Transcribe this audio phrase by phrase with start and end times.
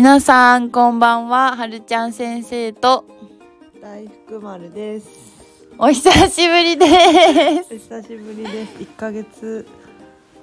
[0.00, 3.04] 皆さんこんばんははるちゃん先生と
[3.82, 5.10] 大福丸です。
[5.76, 6.86] お久しぶりで
[7.62, 8.80] すお久しぶりです。
[8.80, 9.68] 一ヶ月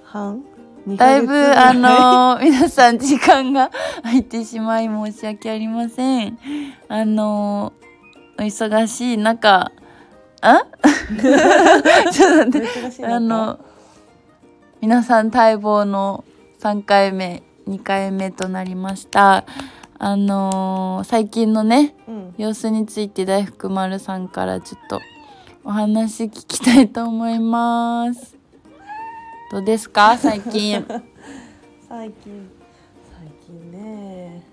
[0.03, 0.45] 半？
[0.85, 3.71] 二だいぶあの皆さん時間が
[4.03, 6.37] 空いてしまい申し訳ありません
[6.87, 7.73] あの
[8.37, 9.71] お忙しい中
[10.41, 10.61] あ？
[12.13, 13.59] ちょっと待ってあの
[14.81, 16.23] 皆さん待望の
[16.59, 19.45] 3回目2回目となりました。
[19.99, 25.01] あの最近のねうん、様子について大福丸さんからちょっと
[25.63, 28.37] お話聞きたいと思います。
[29.51, 30.17] どうですか？
[30.17, 30.85] 最近。
[31.89, 32.49] 最近。
[33.17, 34.43] 最近ね。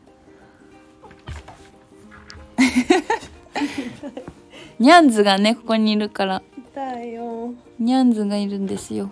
[4.78, 6.42] ニャンズがねここにいるから。
[6.56, 7.52] 痛いよ。
[7.78, 9.10] ニャンズがいるんですよ。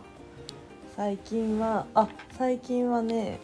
[0.97, 3.39] 最近はあ最近はね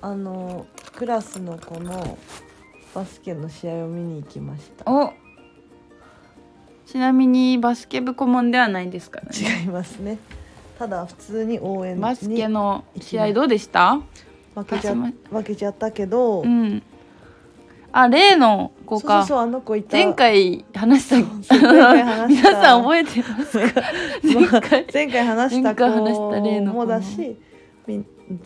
[0.00, 2.18] あのクラスの子の
[2.94, 4.90] バスケの試合を見に行きました。
[4.90, 5.12] お
[6.86, 9.60] ちなみにバスケ部顧問ではないですからね。
[9.62, 10.18] 違いますね。
[10.78, 14.00] ただ普通に応援にバスケの試合どうでした？
[14.54, 15.12] 負けちゃ負
[15.44, 16.82] けちゃったけど、うん。
[17.92, 19.24] あ例の子か。
[19.24, 19.96] そうそうそうあの子いた。
[19.96, 21.16] 前回話した。
[21.56, 22.50] そう前回話した。
[22.50, 23.82] 皆さん覚えてますか？
[24.22, 27.36] 前回前回話した子前回話した例の子もだし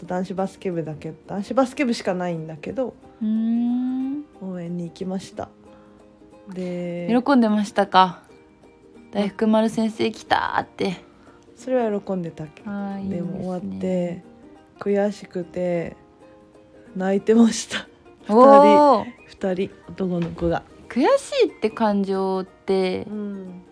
[0.07, 2.95] 男子バスケ部だけ男子バスケ部しかないんだけど
[4.41, 5.49] 応援に行きました。
[6.49, 8.23] で喜んでましたか？
[9.13, 10.97] 大福丸先生来たーって。
[11.57, 12.71] それは喜んでたけど。
[13.09, 14.25] でも終わっねて
[14.81, 15.97] 悔しくて
[16.97, 17.87] 泣いてました。
[18.29, 23.63] おお二人男の子が、悔しいって感情ってうん、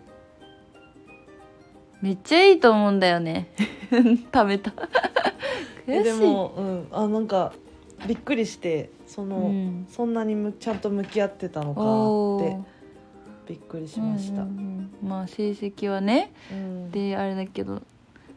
[2.01, 3.51] めっちゃいいと思うんだよね。
[4.33, 4.71] 食べた。
[5.87, 6.03] 悔しい。
[6.03, 7.53] でも、うん、あなんか
[8.07, 9.87] びっくりしてその、うん。
[9.89, 15.09] そんなにむちゃんと向き合ってたのかってびっくりしました、うんうんうん。
[15.09, 16.31] まあ成績はね。
[16.51, 16.91] うん。
[16.91, 17.81] であれだけど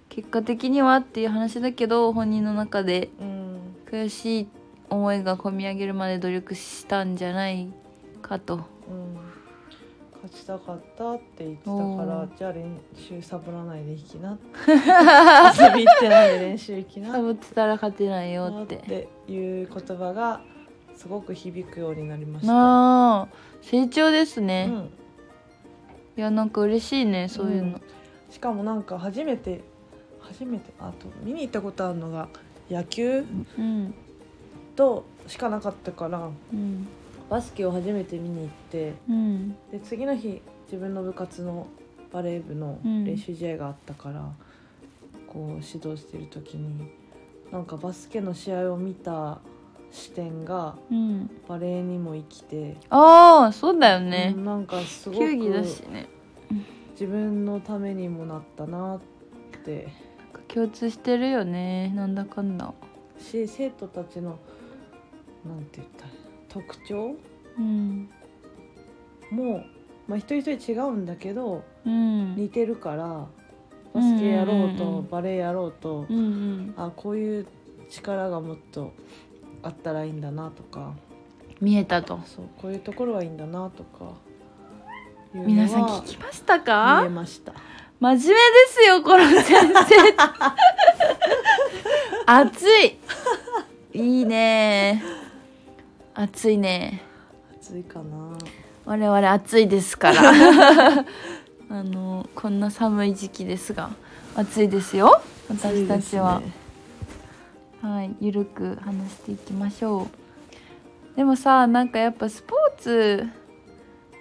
[0.09, 3.59] 結果的にはっていう話だけど本人の中でうん。
[3.91, 4.49] 悔しい
[4.91, 7.69] 思いが込み上げるまで努力したんじゃない
[8.21, 8.57] かと。
[8.89, 9.24] うん
[10.25, 14.39] 勝ちたかったって言ってたかおらーじゃあ練習サボらないで行きな。
[14.67, 17.13] 遊び行ってないで練習行きな。
[17.13, 20.41] サボってたら勝てないよっってていう言葉が
[20.97, 23.29] すごく響くようになりました。
[23.61, 24.89] 成長ですうね、ん、
[26.17, 27.81] いやなんか嬉しいねそういうの、
[28.31, 29.61] しかもなんか初めて
[30.21, 32.29] 初めてあと見に行ったことあるのが
[32.71, 33.27] 野球
[33.59, 33.95] うん。
[34.75, 36.89] としかなかったからうん
[37.31, 39.57] バスケを初めて見に行ってうん。
[39.71, 41.67] で次の日自分の部活の
[42.13, 43.05] バレー部のうん。
[43.05, 44.31] 練習試合があったから、
[45.27, 46.91] こう指導してる時に
[47.51, 49.39] なんかバスケの試合を見た
[49.91, 51.31] 視点がうん。
[51.49, 54.35] バレーにも生きて、ああそうだよね。
[54.37, 56.09] う、んなんかすご球技だくしね。
[56.93, 59.01] 自分のためにもなったなっ
[59.65, 59.89] て。
[60.49, 62.73] 共通してるよねなんだかんだ。
[63.19, 64.39] し生徒たちの
[65.45, 66.11] なんて言ったら
[66.55, 67.17] 特徴？
[67.59, 68.09] うん。
[69.31, 69.65] も、
[70.07, 72.37] まあ、一人一人違うんだけどうん。
[72.37, 73.27] 似てるから
[73.93, 74.99] バスケやろうとうんうんうん。
[74.99, 76.75] うんバレーやろうとうんうん。
[76.77, 77.47] あこういう
[77.91, 78.93] 力がもっと
[79.63, 80.93] あったらいいんだなとか。
[81.61, 82.21] 見えたと。
[82.25, 84.13] そうこういうところはいいんだなとか。
[85.33, 87.53] 皆さん聞きました見えかました。
[87.99, 88.29] 真面目で
[88.69, 89.95] すよこの先生。
[92.27, 92.99] 熱い。
[93.95, 95.03] いいね
[96.15, 97.03] 熱いね。
[97.61, 98.39] 暑いかな。
[98.85, 100.23] 我々暑いですから。
[101.71, 103.91] あのこんな寒い時期ですが
[104.37, 105.21] 暑いですよ。
[105.49, 106.53] 私たちは、ね。
[107.83, 111.17] はいゆるく話していきましょう。
[111.17, 113.29] でもさなんかやっぱスポーツ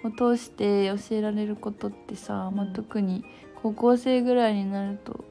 [0.02, 3.24] を通して教えられることってさ、まあ、うん特に
[3.62, 5.24] 高校生ぐらいになると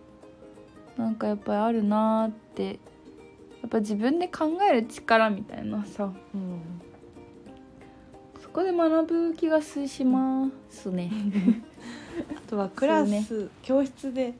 [0.98, 2.80] なんかやっぱりあるなーって
[3.64, 6.14] やっぱ自分で考える力みたいなさ。
[6.36, 6.62] うん
[8.40, 11.10] そこで学ぶ気がしますね。
[12.38, 14.36] あとはクラス、そう教室で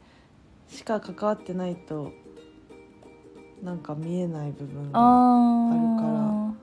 [0.68, 2.12] しか関わってないと
[3.64, 6.54] なんか見えない部分がああるー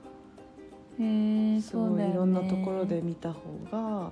[0.99, 1.61] へえね。
[1.73, 4.11] ごいいろんなところで見た方が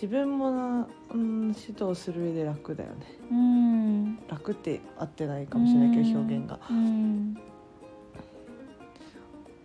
[0.00, 2.96] 自分もな、うん、指導する上で楽だよね。
[3.30, 4.16] うん。
[4.28, 6.58] 楽って合ってないかもしれないけど表現が。
[6.70, 7.36] うん。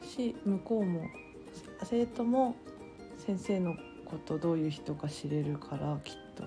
[0.03, 1.05] し向こうも
[1.83, 2.53] 生徒も
[3.17, 6.43] 先生のことどういう人か知れるからきっと。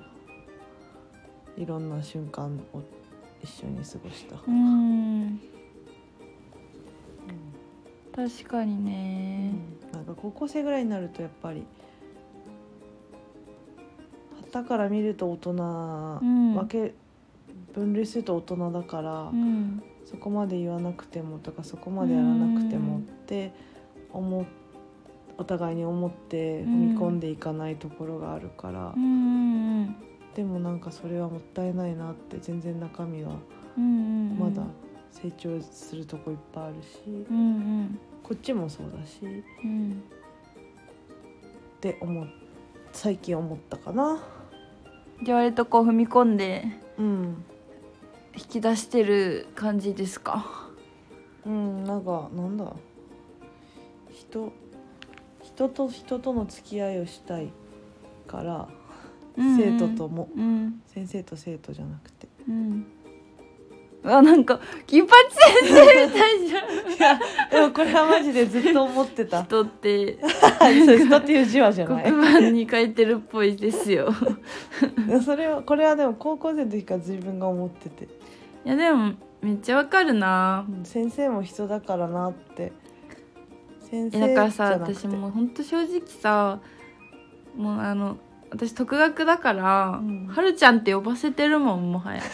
[1.57, 2.83] いろんな瞬間を
[3.43, 5.41] 一緒に過ごした、うん。
[8.15, 9.55] 確かにね。
[9.95, 11.65] なんか高校生ぐらいになるとやっぱり
[14.53, 15.55] 旗から見ると大人、う
[16.25, 16.55] ん。
[16.55, 16.95] 分け
[17.75, 19.83] 分類すると大人だから、うん。
[20.05, 23.53] そこまで言わなくてもとかそこまでやらなくてもうんって
[24.11, 24.45] 思っ
[25.39, 28.93] お互いに思って踏み込んでいかないところがあるから、
[30.35, 33.37] でもなんかそれはもったいないなって全然中身は
[33.77, 34.65] まだ
[35.13, 37.27] 成長するとこいっぱいあるし、
[38.25, 40.03] こっちもそうだしうん。
[41.77, 42.27] って思っ
[42.93, 44.23] 最近思ったかな。
[45.23, 46.65] じゃあ割とこう踏み込んで
[46.99, 47.45] うん。
[48.37, 50.69] 引き出してる感じですか？
[51.45, 52.73] うん、なんかなんだ？
[54.13, 54.53] 人
[55.43, 57.51] 人と人との付き合いをしたい
[58.27, 58.69] から、
[59.37, 60.29] 生徒とも。
[60.37, 60.83] うん。
[60.87, 62.29] 先生と生徒じゃなくて。
[62.49, 62.87] うん
[64.05, 65.13] あなんか金八
[65.63, 66.69] 先生みたいじゃん。
[66.93, 69.43] いやでもこれはマジでずっと思ってた。
[69.45, 70.19] 人って。
[70.87, 72.05] そう人っていう字はじゃない。
[72.05, 74.15] 黒板に書いてるっぽいですよ。
[75.25, 78.05] それはこれはでも高校生の時から自分が思ってて、
[78.65, 80.65] いやでもめっちゃわかるな。
[80.69, 82.73] うん先生も人だからなって。
[83.91, 86.61] 先生えだからさ私もうほんと正直さ
[87.57, 88.19] もうあの
[88.51, 90.27] 私独学だから、うん。
[90.27, 92.23] はるちゃんって呼ばせてるもんもはや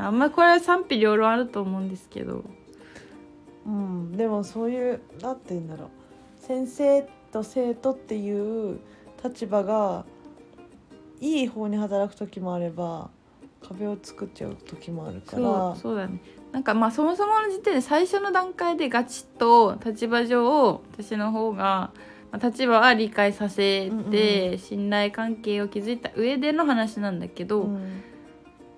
[0.00, 2.44] あんまこれは賛否両論あると思うんですけど。
[3.66, 5.88] うん、でもそういうなんて言うんだろう
[6.36, 8.80] 先生と生徒っていう
[9.22, 10.06] 立場が
[11.20, 13.10] いい方に働く時もあれば
[13.62, 15.76] 壁を作っちゃう時もあるから。
[15.76, 16.20] そうだね。
[16.52, 21.92] なんかまあそもそもの時点で最初の段階でガチッと立場上私の方が
[22.32, 28.02] まあ立場は理解させて、信頼関係を築いた上での話なんだけど、うん。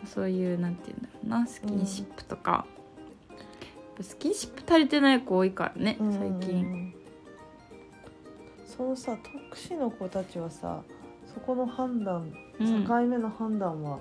[0.04, 2.66] そういうなんて言うんだろうなスキンシップとか、
[3.30, 3.38] やっ
[3.96, 6.94] ぱスキンシップ足りてない子多いからね最近、
[8.66, 10.82] そのさ特殊の子たちはさ
[11.32, 12.86] そこの判断うん。
[12.86, 13.98] 境目の判断は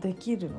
[0.00, 0.56] できるの、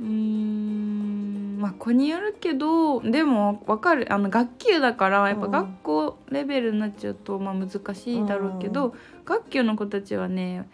[0.00, 8.92] うーんまあ子によるけどでもわかるあの学級だからやっぱうん学校レベルになっちゃうとまあ難しいだろうけど、うん。
[9.24, 10.68] 学級の子たちはね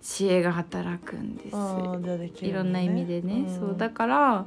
[0.00, 1.56] 知恵が働くんです。
[1.56, 3.48] ああじゃあできるいろんな意味でね、ん。
[3.48, 4.46] そうだから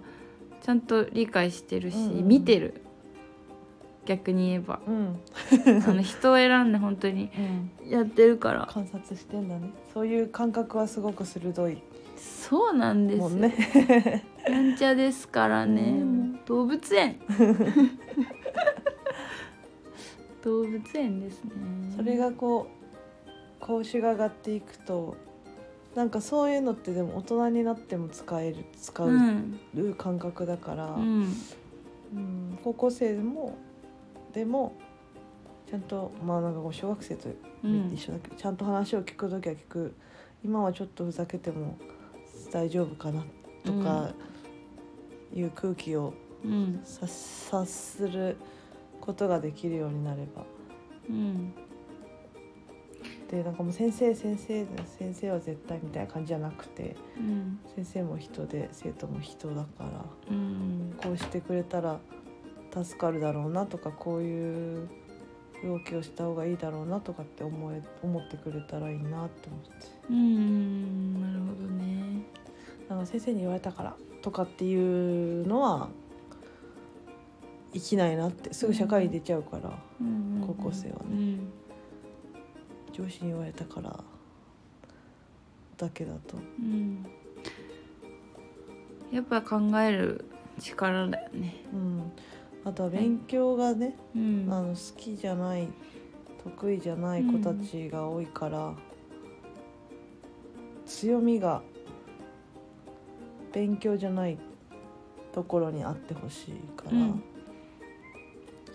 [0.61, 2.27] ちゃんと理解してるし、うんうん。
[2.27, 2.81] 見てる。
[4.05, 4.79] 逆に言えば。
[4.87, 5.19] うん、
[5.85, 7.29] あの人を選んで本当に
[7.83, 8.67] うん、やってるから。
[8.69, 9.71] 観察してんだね。
[9.93, 11.81] そういう感覚はすごく鋭い。
[12.17, 13.17] そうなんです。
[13.17, 14.23] よ、もんね。
[14.47, 16.39] やんちゃですからね、うん。
[16.45, 17.17] 動物園。
[20.43, 21.51] 動物園ですね。
[21.95, 22.81] それがこう
[23.59, 25.15] 講師が上がっていくと
[25.95, 29.59] なんかそういうのってでも大人になっても使える使ううん
[29.97, 31.35] 感覚だから、うん。
[32.13, 33.57] うん高校生でも
[34.33, 34.73] でも
[35.69, 37.29] ちゃんとまあなんかこう小学生と
[37.63, 39.95] うん一緒だけど、ちゃんと話を聞く時は聞く
[40.43, 41.77] 今はちょっとふざけても
[42.51, 43.23] 大丈夫かな
[43.63, 44.11] とか
[45.33, 46.81] いう空気をうん。
[46.83, 48.37] 察察する
[48.99, 50.43] ことができるようになれば。
[51.09, 51.53] うん
[53.31, 54.67] でなんかもう先生先生
[54.99, 57.59] 先生は絶対みたいな感じじゃなくてうん。
[57.75, 60.93] 先生も人で生徒も人だからうん。
[61.01, 61.99] こうしてくれたら
[62.73, 64.89] 助かるだろうなとかこういう
[65.63, 69.87] 動きをした方がいいだろうなとかって思え思ってくれたらいいなって思って。
[70.09, 71.21] うん。
[71.21, 72.25] なるほどね。
[72.89, 75.89] なんか先生に言われたからとかっていうのは
[77.73, 80.43] 生きないなってすぐ社会に出ちゃうから、うん。
[80.45, 81.05] 高校生はね。
[81.11, 81.53] うん
[82.91, 84.03] 上司に言われたから
[85.77, 86.37] だけだと。
[86.59, 87.05] うん。
[89.11, 90.25] やっぱ考える
[90.59, 91.65] 力だよね。
[91.73, 92.11] うん。
[92.63, 94.47] あとは勉強がね、うん。
[94.49, 95.67] あの好きじゃない
[96.43, 98.73] 得意じゃない子たちが多いから、
[100.85, 101.61] 強みが
[103.51, 104.37] 勉強じゃない
[105.31, 107.23] ところにあってほしいから、うん。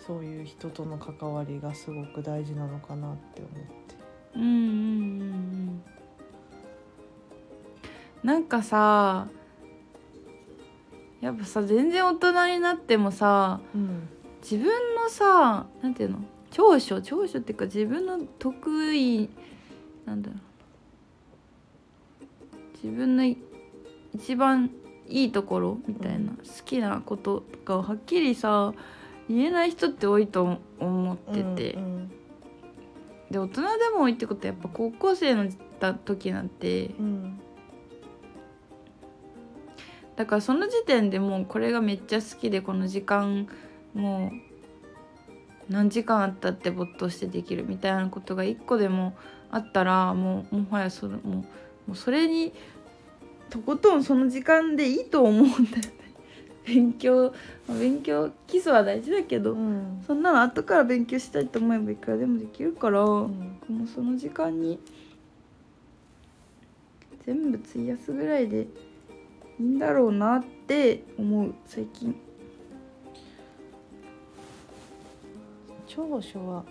[0.07, 3.86] そういう人との関わりがすごく大事なのかなって思って。
[4.37, 4.53] うんうんうんう
[5.73, 5.83] ん。
[8.23, 9.29] なんかさ
[11.21, 14.09] やっぱさ全然大人になってもさうん。
[14.43, 16.19] 自分のさなんていうの？
[16.51, 17.01] 長所？
[17.01, 19.29] 長所っていうか自分の得意
[20.05, 20.39] なんだろう。
[22.83, 23.39] 自分のい
[24.15, 24.71] 一番
[25.09, 26.37] いいところみたいな、うん。
[26.37, 28.73] 好きなこととかをはっきりさ
[29.29, 32.11] 言えない人って多いと思ってて、うん
[33.31, 35.51] で大人でも多いってことはやっぱ高校生の
[36.05, 37.41] 時なんてうん
[40.17, 43.49] だからその時点でもうこれがめっちゃ好きでこの時間
[43.95, 49.15] もう何時間あったって没頭してできるみたいなことが一個でも
[49.51, 51.45] あったらもうもはやそれもうも
[51.91, 52.53] うそれに
[53.51, 56.06] とことんその時間でいいと思うんだよね。
[56.67, 57.33] 勉強
[57.69, 60.03] まあ勉強基礎は大事だけど、うん。
[60.07, 63.61] そんなの後から勉強したいと思えばいくらでもできるから、うん。
[63.69, 64.79] もうその時間に
[67.25, 68.63] 全部費やすぐらいで
[69.59, 72.15] いいんだろうなって思う最近。
[75.87, 76.65] 長所は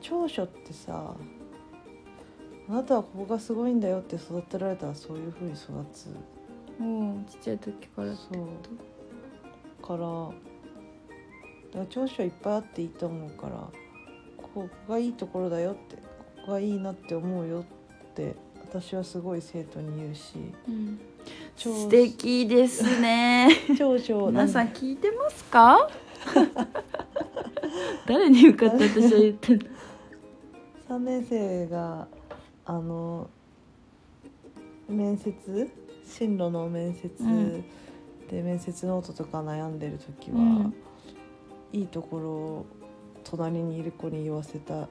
[0.00, 1.14] 長所ってさ
[2.68, 6.08] あなたはここがすごいんだよって育てられたらそういうふうに育つ
[6.78, 9.86] もうちっちゃい時からってそう。
[9.86, 10.32] からだか
[11.80, 13.68] ら長所はいっぱいあっていいと思うから
[14.36, 16.02] ここがいいところだよってこ
[16.46, 17.60] こがいいなって思うよ
[18.10, 20.34] って私はすごい生徒に言うし
[20.68, 20.98] うん。
[21.56, 23.48] 長素敵ですね。
[23.76, 25.90] 長所皆さん聞いてますか？
[28.06, 29.64] 誰に向かって私は言ってんの
[30.88, 32.08] ？3年生が
[32.64, 33.28] あの
[34.88, 35.70] 面接
[36.08, 37.64] 進路の面接うん。
[38.30, 40.74] で面接ノートとか悩んでる時は、うん。
[41.72, 42.66] いいところを
[43.24, 44.88] 隣にいる子に言わせた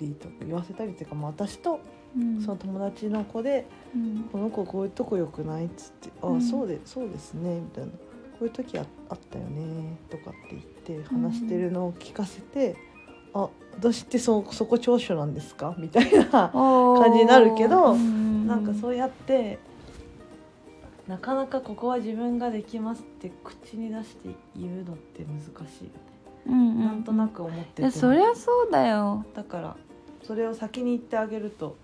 [0.00, 1.80] りとか言わせたりっていうか、まあ、私と
[2.16, 2.40] うん。
[2.40, 6.42] その友達の子でうん「この子こういうとこ良くない?」っつって「ああ、うん。
[6.42, 7.98] そうでそうですね」みたいな「こ
[8.42, 10.56] ういう時ああったよね」とかって
[10.86, 12.76] 言って話してるのを聞かせて
[13.34, 19.58] 「あ私ってそそこ長所なんですか?」みたいな感じになるけどななんかそうやって
[21.08, 25.90] なかなかここは自分ができますって口に出して言うのって難しいよね、
[26.46, 26.84] うんうん。
[26.84, 29.24] なんとなく思っててそりゃそうだよ。
[29.34, 29.76] だから
[30.22, 31.76] それを先に言ってあげると。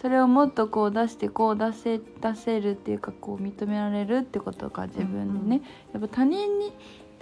[0.00, 6.72] それをもっとこう出してこう出せ出せるっていうかこう認められるってことか自分でね、やっぱ他人に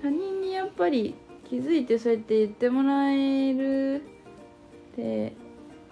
[0.00, 4.02] 他人にやっぱり気づいてそうやって言ってもらえる
[4.92, 5.34] って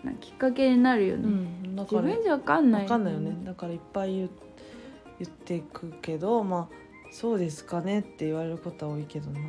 [0.09, 2.03] なきっかけになるよね、うん、だから。
[2.03, 2.83] 自分じゃ分かんない。
[2.83, 3.37] 分かんないよね。
[3.45, 6.77] だからいっぱい言っていくけどまあ
[7.11, 9.41] そうですかねって言われることは多いけどな。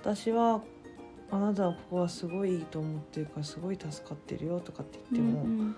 [0.00, 0.62] 私は
[1.30, 5.76] あなたはここはすごいいいと思ってるからすごい助かってるよとかって言っても、うん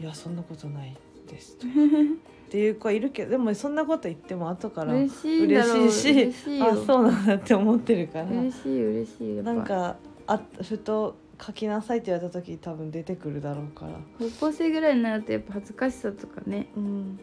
[0.00, 0.96] いやそんなことない
[1.28, 1.66] ですと。
[1.66, 2.16] う んっ
[2.50, 8.26] ていう子はいるけどでもそんなこと言っても後から嬉しいしあそうなんだって思ってるから。
[8.26, 9.96] 嬉しい嬉しいなんか
[10.26, 13.92] あふと書きなさいって言われた時多分出てくるだろうから。
[14.18, 16.68] 高校生ぐらいになるとやっぱ恥ずかしさとかね。
[16.76, 17.20] うん。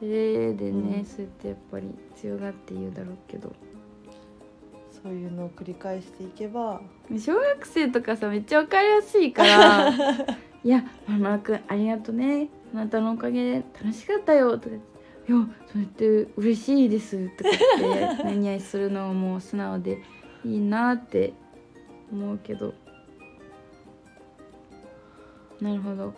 [0.00, 1.04] 照れでね、うん。
[1.04, 1.86] そうやってやっぱり
[2.16, 3.52] 強がって言うだろうけど。
[5.02, 6.80] そういうのを繰り返していけば。
[7.18, 9.90] 小学生とかさめっちゃ分かりやすいから
[10.62, 12.48] 「いやママくんありがとね。
[12.74, 14.94] あなたのおかげで楽しかったよ」とか言って
[15.28, 17.50] 「いやそうやって嬉しいです」とか
[17.80, 19.98] 言って何々するのも素直で
[20.44, 21.32] いいなって
[22.12, 22.74] 思うけど
[25.62, 26.12] なるほど。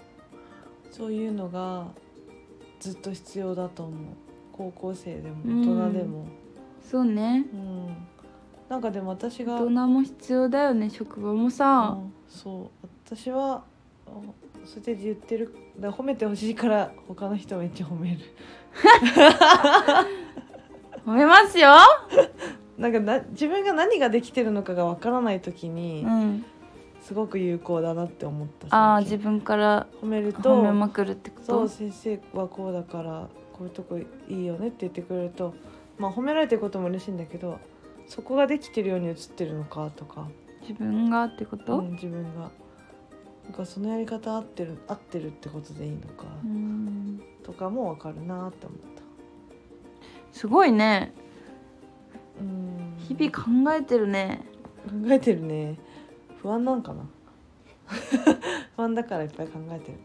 [0.90, 1.86] そういうのが
[2.80, 3.96] ずっと必要だと思う。
[4.52, 5.60] 高校生でもうん。
[5.60, 6.26] 大人でも。
[6.82, 7.44] そうね。
[7.52, 7.96] うん、
[8.68, 12.12] なんかでも私が大人も必要だよね職場もさ、うん。
[12.28, 12.88] そう。
[13.06, 13.64] 私は
[14.06, 14.10] あ
[14.64, 15.54] そうやって言ってる。
[15.78, 18.18] だ褒めてほしいから他の人めっちゃ褒める。
[21.04, 21.68] 褒めますよ、
[22.78, 26.44] なんかな自分が何ができてるのかがわからない時にうん、
[27.04, 28.75] すごく有効だなって思った。
[28.75, 31.44] ああ自分から褒める褒とめまくるってこと？
[31.44, 35.54] そう先生はこうだからこういうとこいいよねって言ってくれると
[35.99, 37.61] まあ褒められてることも嬉しいんだけど
[38.06, 40.28] そこができてるように映ってるのかとか、
[40.62, 42.50] 自分がってこと、うん、自分が。
[43.44, 47.23] なんかそのやり方合ってる合ってるってことでいいのか、うん。
[47.42, 49.02] とかも分かるなって思った。
[50.32, 51.12] すごいね。
[52.40, 52.94] うん。
[52.96, 54.46] 日々考えてるね。
[54.87, 55.78] 考えてるね
[56.44, 57.08] 不安なんかな？
[58.76, 59.98] 不安だからいっぱい考えてる。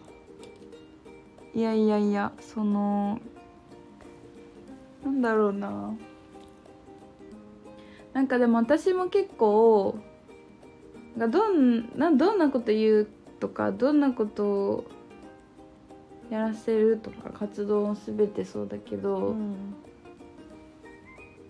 [1.53, 3.19] いやいやいやその
[5.03, 5.93] なんだろうな。
[8.13, 9.95] なんかでも私も結構
[11.17, 13.07] がどんなどんなこと言う
[13.41, 14.85] とかどんなことを
[16.29, 19.75] やらせるとか活動を全てそうだけど、うん。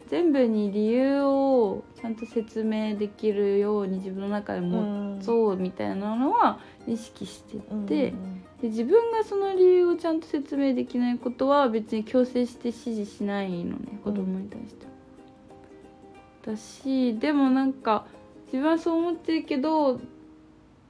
[0.07, 5.21] 全部に理由をちゃんと説明できるように自分の中で持うん。
[5.21, 8.43] そうみたいなのは意識してて、うん。
[8.61, 14.91] で自分がその理由をちゃんと説明できないことは別に強制して指示しないのね子供に対しては。
[16.53, 18.05] だしでもなんか
[18.45, 19.99] 自分はそう思ってるけど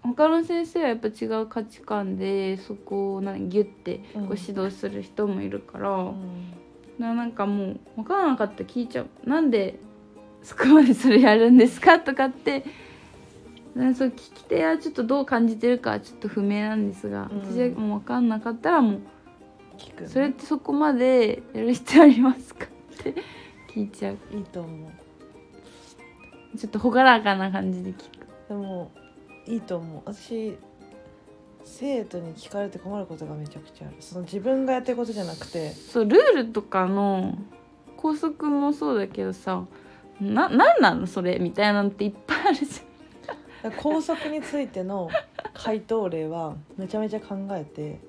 [0.03, 6.53] 他の先生はやっぱ違う価値観でそこを何ギュッてこううん指導する人もいるから、うん。
[6.99, 9.29] ななんかもう分からなかったら聞いちゃう。
[9.29, 9.79] なんで
[10.43, 11.99] そこまでそれやるんですか？
[11.99, 12.65] とかって
[13.75, 17.39] なそう聞き手はちょっとどう感じてるかはちょっと不明なんですが、うん。
[17.41, 18.99] 私はもう分かんなかったらもう
[19.77, 22.65] 聞くねそれってそこまでやる必要ありますか？
[22.65, 23.13] って
[23.73, 24.17] 聞いちゃう。
[24.35, 26.57] いいと思う。
[26.57, 28.25] ちょっと朗らかな感じで聞く。
[28.49, 28.91] でも
[29.45, 30.01] いいと思う。
[30.05, 30.57] 私
[31.63, 33.97] 生徒に聞かれて困ることがめちゃくちゃある。
[33.99, 35.69] その自分がやってることじゃなくて。
[35.73, 37.37] そうルールとかの
[37.97, 39.63] 校則もそうだけどさ
[40.21, 42.65] ななんなのそれみたいなのっていっぱいあるじ
[43.63, 45.09] だから校則についての
[45.53, 47.99] 回答例はめちゃめちゃ考えて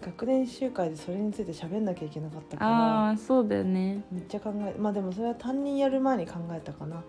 [0.00, 4.04] 学年集会でそれについて喋んなきゃいけなかったゃんからあそうだよね。
[4.12, 7.02] めっちゃ考えまあでもそれは担任やる前に考えたかな。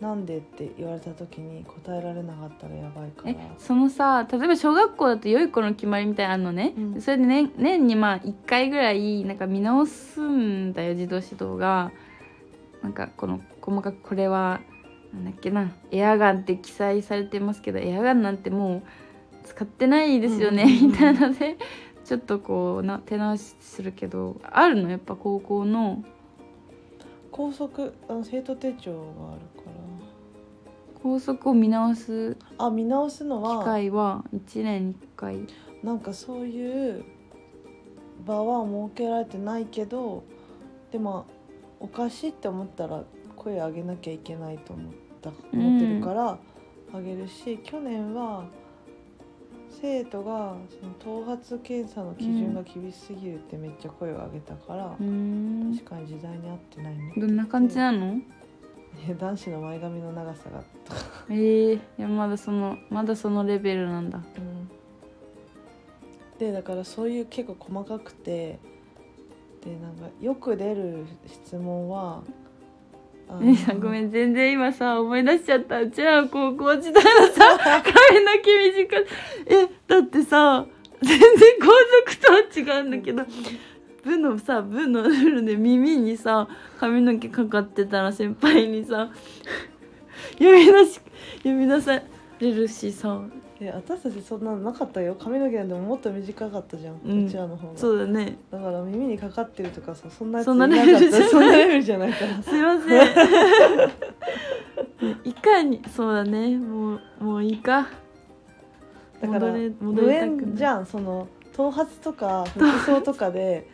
[0.00, 3.30] なんでって言われた時に答えられなかったらやばいから。
[3.32, 7.00] えそのさ例えば小学校だと良い子の決まりみたいなのね、うん。
[7.02, 11.92] それで年年にまあ1回ぐらいなんか見直すんだよ児童指導が。
[12.82, 14.60] なんかこの細かくこれは
[15.12, 18.82] なんだっけなエアガンって記載されてますけどエアガンなんてもう
[19.44, 21.56] 使ってないですよね、うんみたいなので
[22.04, 24.90] ちょっとこうな手直しするけどあるの？
[24.90, 26.02] やっぱ高校の。
[27.30, 29.02] 校則あの生徒手帳があ
[29.34, 29.70] るか
[30.94, 31.00] ら。
[31.02, 35.46] 校則を見直すあ見直すの機は会は1年に1回。
[35.82, 37.04] なんかそういう
[38.26, 40.24] 場は設けられてないけど
[40.90, 41.26] でも
[41.78, 43.04] おかしいって思ったら
[43.42, 44.92] 声上げなきゃいけないと思っ
[45.22, 46.38] た思ってるから
[46.92, 48.44] 上げるし、去年は
[49.80, 55.72] 生徒がその頭髪検査の基準が厳しすぎるってめっちゃ声を上げたから、うーん。
[55.78, 58.14] 確かに時代に合ってないねどんな感じなの？
[58.16, 58.22] ね
[59.18, 60.62] 男子の前髪の長さが
[61.28, 64.20] えー、いやまだそのまだそのレベルなんだ。
[66.38, 68.58] でだからそういう結構細かくて
[69.62, 72.22] でなんかよく出る質問は
[73.40, 75.80] 姉さんごめん全然今さ思い出しちゃった。
[75.80, 79.06] うちらの高校時代のさ 髪の毛短い。
[79.46, 80.66] えだってさ
[81.02, 81.28] 全然
[81.60, 81.66] 皇
[82.06, 83.24] 族とは違うんだけど
[84.04, 89.10] 部のさ部のルールで耳にさ髪の毛かかってたら先輩にさ
[90.38, 91.00] 呼び出し
[91.42, 92.02] 呼び出さ
[92.40, 93.20] れるしさ
[93.62, 95.14] え私たちそんなのなかったよ。
[95.14, 97.26] 髪の毛なんてもっと短かったじゃん、うん。
[97.26, 97.78] うちらの方が。
[97.78, 98.38] そうだね。
[98.50, 100.92] だから耳にかかってるとかさそんなそんななかった。
[100.92, 101.28] レベルじゃない。
[101.28, 102.42] そんなレベルじゃないから。
[102.42, 103.08] すいません。
[105.28, 106.56] いかにそうだね。
[106.56, 107.88] もうもういいか。
[109.20, 110.86] だから無縁じゃん。
[110.86, 113.68] その頭髪とか服装とかで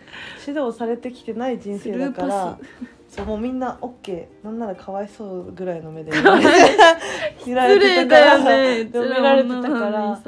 [0.44, 2.58] 指導されてきてない人生だから
[3.08, 6.50] そうもうみんな OK なんならかわいそうぐらいの目で見られて。
[7.46, 8.84] 見られてたかね。
[8.84, 10.20] 見られてたから。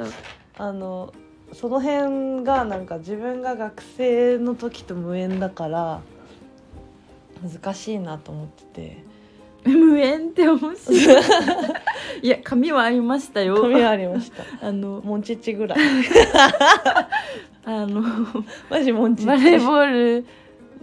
[0.57, 1.13] あの
[1.53, 6.01] その辺がなんか自分が学生の時と無縁だから
[7.41, 9.09] 難しいなと思ってて。
[9.65, 11.23] 無縁って面白い。
[12.23, 13.61] いや髪はありましたよ。
[13.61, 14.43] 髪ありました。
[14.65, 15.79] あのモンチッチぐらい。
[17.65, 18.01] あの
[18.69, 20.25] マジモンチバレーッチボール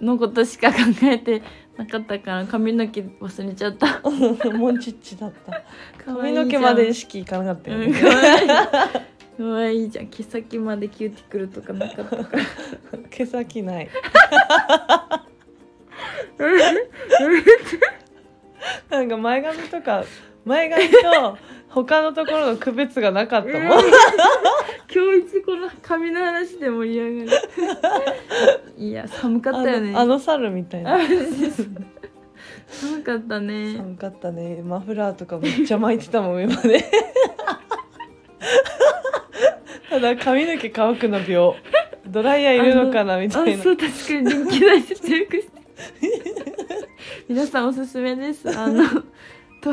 [0.00, 1.42] のことしか考えて
[1.77, 4.01] なかったから髪の毛忘れちゃった。
[4.51, 5.62] モンチッチだった。
[6.05, 8.01] 髪の毛まで意識いかなかったようんね、
[9.39, 9.85] 可愛い。
[9.85, 9.91] い。
[9.91, 12.37] じゃん毛先までキューティクルとかなかったか。
[12.37, 12.43] ら
[13.11, 13.89] 毛先ない。
[18.91, 20.05] なんか前髪とか
[20.45, 23.62] 前髪と他のところの区別がなかったもん、
[24.92, 27.38] 今日一この髪の話で盛り上がる。
[28.79, 29.92] いや寒かったよね。
[29.94, 30.98] あの猿みたいな。
[32.68, 33.76] 寒かったね。
[33.76, 34.62] 寒かったね。
[34.62, 36.85] マフラーとかめっちゃ巻いてたもん上まで
[39.88, 41.57] ただ髪の毛乾くの秒。
[42.07, 43.61] ドライヤーいるのかなみたいな。
[43.61, 45.57] あそう確かに電気代節約して。
[47.29, 48.48] 皆さんおすすめです。
[48.57, 48.85] あの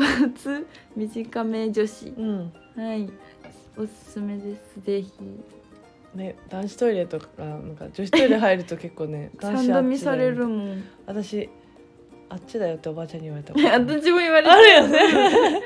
[0.44, 0.64] 髪
[0.96, 2.08] 短め女子。
[2.08, 2.52] うん。
[2.76, 3.08] はい。
[3.76, 4.80] おすすめです。
[4.80, 5.10] ぜひ。
[6.14, 10.84] ね男子トイレとかなんか女子トイレ入ると結構ね 男三子あ度見されるもん。
[11.06, 11.48] 私
[12.28, 13.52] あっちだよっておばあちゃんに言われた。
[13.54, 15.62] 私も言われあるよね。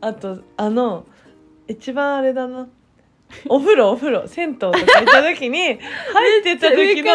[0.00, 1.06] あとあの
[1.68, 2.68] 一番あれだな
[3.48, 7.12] お風呂お風呂銭湯とか行った時に 入ってた時の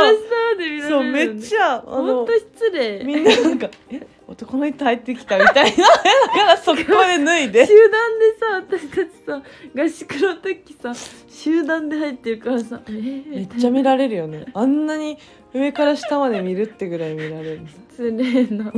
[0.88, 3.04] そうめっちゃあのほんと失礼。
[3.04, 5.94] みんななんか「え男の人入ってきた」みたいなだ
[6.34, 6.86] からそこで
[7.24, 7.66] 脱いで。
[7.66, 9.42] 集団でさ私たちさ
[9.76, 10.94] 合宿の時さ
[11.30, 14.46] 集団で入ってるからさえー、めっちゃ見られるよね。
[14.54, 15.18] あんなに
[15.54, 17.62] 上から下まで見るってぐらい見られる。
[17.92, 18.72] 失礼な。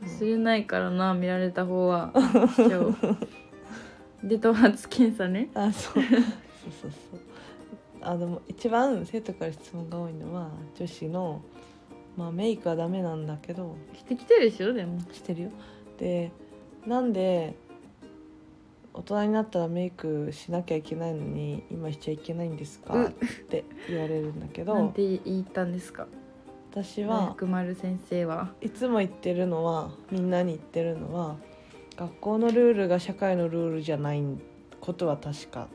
[0.00, 2.12] 忘れないからな見られた方は。
[2.14, 3.37] 今日
[4.22, 5.48] で頭髪検査ね。
[5.54, 6.02] あそう。
[6.02, 6.12] そう
[6.82, 7.20] そうそう。
[8.00, 11.42] あでも一番生徒から質問が多いのは女子の
[12.16, 13.74] まあメイクはダメなんだけど。
[13.94, 15.00] してきてるでしょでも。
[15.12, 15.50] してるよ。
[15.98, 16.30] で
[16.86, 17.56] なんで
[18.94, 23.06] 大人になったらメイクしなきゃいけないのに今しちゃいけないんですか、う。
[23.08, 23.10] っ
[23.48, 24.74] て言われるんだけど。
[24.74, 26.06] なんて言ったんですか？
[26.72, 28.52] 私は薬丸先生は。
[28.60, 31.36] いつも言ってるのはみんなに言ってるのは
[31.98, 34.22] 学校のルールが社会のルールじゃない
[34.80, 35.66] ことは確か。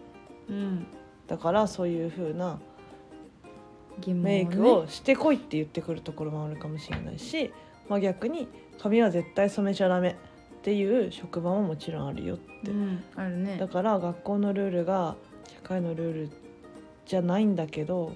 [0.49, 0.87] うん。
[1.27, 2.59] だからそういう風な
[3.99, 4.31] 疑問をね。
[4.33, 7.51] メイクをしてこいって言ってくるところもあるかもしれないし、
[7.89, 8.47] まあ、逆に
[8.79, 10.15] 髪は絶対染めちゃダメっ
[10.61, 13.57] ていう職場ももちろんあるよって、うんあるね。
[13.57, 16.29] だから学校のルールが社会のルール
[17.05, 18.13] じゃないんだけど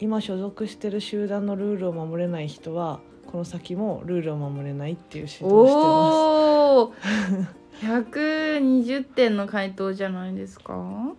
[0.00, 3.00] 今所属してる集団のルールを守れない人は
[3.34, 6.94] この先もルールを守れないっていう指導をしてまおお
[8.12, 11.12] 120 点の回答じゃないですか？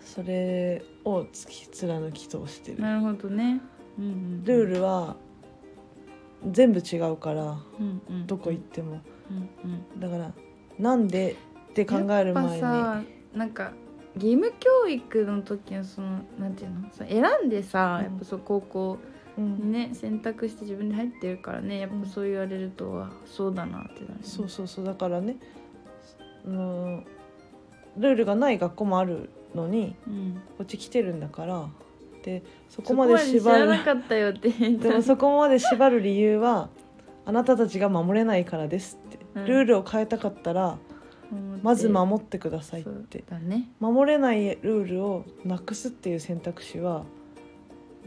[0.00, 2.80] すそれを突き貫き通してる。
[2.80, 3.60] なるほどね、
[3.98, 5.16] うんうん、ルールは
[6.50, 7.42] 全部違うから
[7.78, 8.26] うんうん。
[8.26, 9.02] どこ行っても。
[9.30, 10.00] うんうん。
[10.00, 10.32] だから
[10.78, 11.36] なんで
[11.72, 12.52] って考える前に。
[12.52, 12.66] やっぱ
[13.02, 13.02] さ
[13.34, 13.72] なんか
[14.14, 16.88] 義務教育の時のそのなんていうの？
[16.90, 18.98] その選んでさ、うんやっぱそう高校うん
[19.40, 25.36] にね選択して自分で入ってるからねやっぱそう言われるとはそうだなってなるよね、そうそうそうだからね
[26.44, 27.06] うん
[27.96, 31.68] ルールがない学校もあるのにうん、こっち来てるんだから
[32.22, 34.48] でそそこまで知縛るらなかったよって。
[34.48, 36.68] 言ったでもそこまで縛る理由は
[37.26, 39.46] あなたたちが守れないからですって、うん。
[39.46, 40.78] ルールを変えたかったら
[41.62, 43.24] まず守ってくださいって。
[43.28, 43.68] だね。
[43.80, 47.04] 守れないルールをなくすっていう選択肢は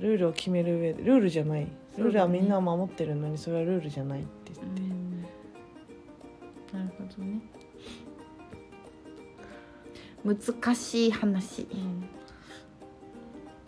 [0.03, 1.67] ルールを決める上でルールじゃない。
[1.97, 5.21] ルールはみんな守ってるのにそれはルールじゃないってう言って、ん。
[6.77, 7.41] なるほどね。
[10.25, 11.67] 難しい話。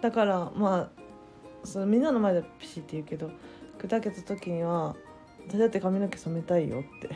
[0.02, 3.32] だからまあそのみんなの前ではピシって言うけど
[3.80, 4.94] 砕けた時には
[5.48, 7.10] 私だって髪の毛染めたいよって。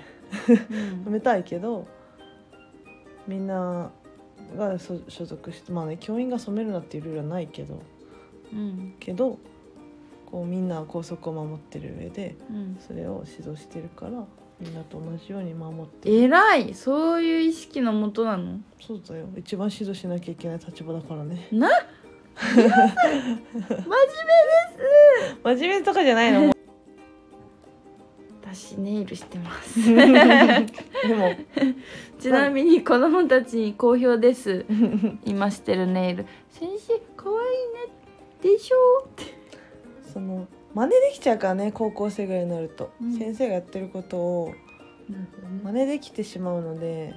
[0.53, 1.03] うん。
[1.03, 1.87] 染めたいけど
[3.27, 3.91] みんな
[4.55, 7.81] がそ所属してまあね教員が染めるなっていうルールはないけど
[8.53, 8.93] うん。
[8.99, 9.37] けど
[10.25, 12.77] こうみんな校則を守ってる上でうん。
[12.79, 14.11] それを指導してるから
[14.59, 16.15] みんなと同じように守ってる。
[16.15, 16.73] 偉い。
[16.73, 18.59] そういう意識のもとなの？
[18.79, 19.27] そうだよ。
[19.37, 21.47] 一番指導しなきゃいけない立場だからね。
[21.51, 21.69] な？
[22.39, 22.63] 真
[25.61, 26.53] 面目とかじゃないの？
[28.41, 29.83] 私ネイルしてます。
[29.85, 31.35] でも。
[32.19, 34.65] ちなみに子供たちに好評です。
[35.25, 36.25] 今してるネイル。
[36.49, 37.37] 先生可愛い
[37.87, 37.93] ね
[38.41, 39.05] でしょ？
[39.05, 39.23] って。
[40.13, 43.17] その真似できちゃうからね高校生ぐらいになると、うん。
[43.17, 44.53] 先生がやってることを。
[45.63, 47.15] 真似できてしまうので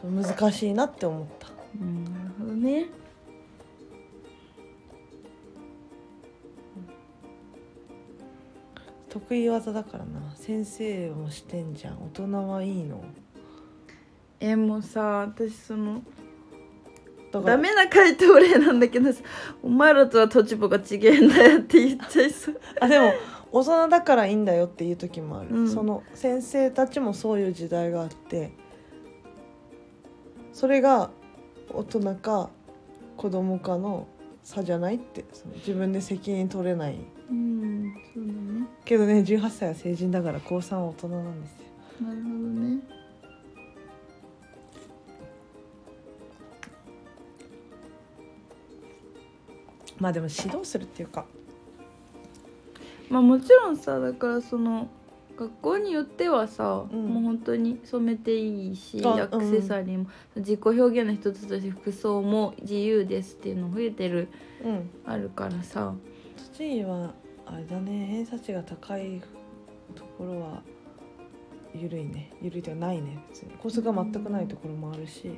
[0.00, 1.48] そう難しいなって思った。
[1.80, 2.86] うんなるほどね。
[9.08, 10.32] 得意技だからな。
[10.36, 11.94] 先生もしてんじゃん。
[11.94, 13.04] 大人はいいの。
[14.38, 16.02] えもうさ私その
[17.40, 17.56] だから。
[17.56, 19.20] ダメな回答例なんだけどさ
[19.62, 22.60] お前らとは立場が違えんだよって言っちゃいそう。
[22.80, 23.12] あでも
[23.50, 25.70] 大人だからいいんだよっていう時もある、うん。
[25.70, 28.52] その先生たちもそういう時代があって
[30.52, 31.10] それが
[31.70, 32.50] 大人か
[33.16, 34.06] 子供かの
[34.42, 36.98] 差じゃないってその自分で責任取れない。
[37.30, 38.66] うんそうだね。
[38.84, 42.08] けどね18歳は成人だから高3は大人なんですよ。
[42.08, 42.97] なるほどね
[49.98, 51.26] まあでも指導するっていうか。
[53.10, 54.88] まあもちろんさだからその
[55.38, 57.06] 学校によってはさ、うん。
[57.06, 64.28] もう本当に染めていいしあアクセサリーも、自己表現の一つとして服装も自由ですっていうの増えてる
[64.64, 64.90] うん。
[65.06, 65.94] あるからさ。
[66.54, 67.14] 栃木は
[67.46, 69.22] あれだね偏差値が高い
[69.94, 70.62] ところは
[71.72, 72.32] 緩いね。
[72.42, 73.24] 緩いではないね。
[73.28, 73.52] 別に。
[73.52, 75.30] コースが全くないところもあるし、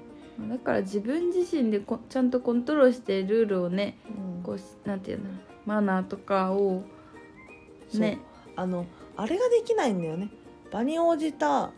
[0.48, 4.42] だから自分自身でこちゃんとコントロールしてルールをねうん。
[4.42, 5.24] こうなんていうの
[5.66, 6.82] マナーとかを
[7.94, 8.18] ね。
[8.56, 8.84] あの
[9.16, 10.28] あれができないんだよね。
[10.70, 11.70] 場に応じた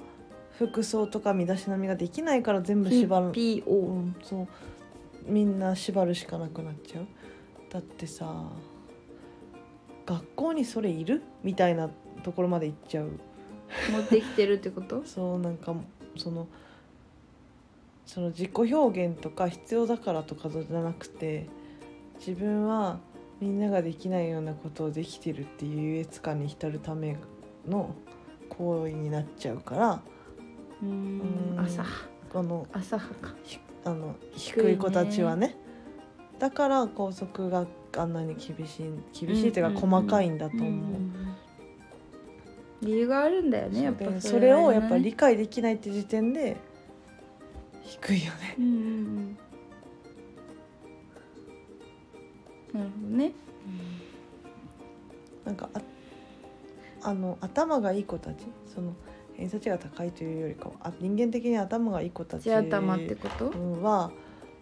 [0.58, 4.48] 服装とか身だしなみができないから全部縛る、う PO ん、そう。
[5.26, 7.06] みんな縛るしかなくなっちゃう。
[7.70, 8.48] だってさ
[10.06, 11.22] 学校にそれいる？
[11.42, 11.88] みたいな
[12.22, 13.10] ところまで行っちゃう。
[13.90, 15.02] 持ってきてるってこと？
[15.06, 15.74] そうなんか
[16.16, 16.48] その
[18.12, 21.48] その自己表現とか必要だからとかじゃなくて
[22.18, 22.98] 自分は
[23.40, 27.16] みんなができないようなことをできてるっていう優越感に浸るため
[27.66, 27.94] の
[28.50, 30.02] 行為になっちゃうから
[30.82, 31.52] うーん。
[31.52, 31.86] うん朝。
[32.34, 33.34] あの浅はか。
[33.44, 35.56] ひあの低い子たちはね。
[36.38, 40.70] だから校則があんなに厳しい厳しいっていうか細かいんだと思う。
[40.70, 41.12] んんん。
[42.82, 46.56] 理由があるんだよねやっぱでそれをやっぱり理解できないって時点で
[47.84, 48.54] 低いよね。
[48.58, 49.38] うんうんうん。
[52.72, 53.32] なるほどね。
[55.44, 55.80] なんかあ
[57.02, 58.94] あの頭がいい子たちその
[59.34, 63.46] 偏差値が高いというよりかはあ人間的に頭がいい子たち地頭ってこと？
[63.50, 64.12] うんは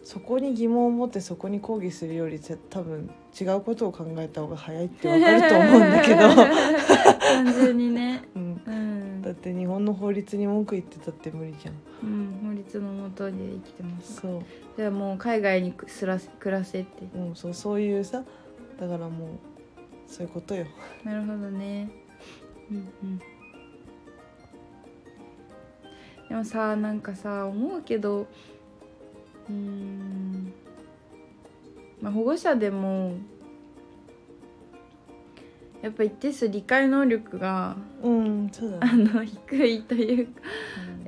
[0.02, 6.20] そこに疑問を持ってそこに抗議するよりぜ多分違うことを考えた方が早いってわかると思うんだけど、
[7.20, 8.22] 単純にね。
[8.35, 11.74] うん、うんだって日本の法律に文句言ってたって無理じゃん。
[12.02, 14.20] うん法律のもとで生きてます。
[14.20, 14.42] そう,、
[14.76, 17.06] じゃあもう海外にすらせ暮らせって。
[17.14, 18.24] うん、そうそういうさ
[18.78, 19.28] だからもう
[20.06, 20.66] そういうことよ。
[21.04, 21.90] なるほどね。
[22.70, 23.20] うんうん。
[26.28, 30.52] でもさなんかさ思うけどうーん
[32.00, 33.14] まあ保護者でも
[35.83, 40.33] やっぱ一定数理解能力がうんそうだあね、の低いというか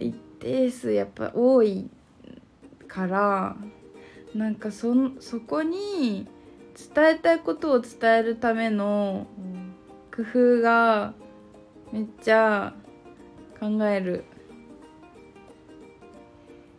[0.00, 1.90] 一定数やっぱ多い
[2.88, 3.56] から
[4.34, 6.26] なんかそんそこに
[6.94, 9.62] 伝えたいことを伝えるためのうん。
[10.14, 10.22] 工
[10.58, 11.14] 夫が
[11.90, 12.74] めっちゃ
[13.58, 14.24] 考える